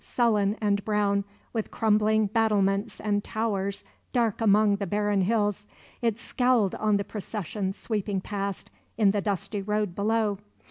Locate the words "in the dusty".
8.97-9.61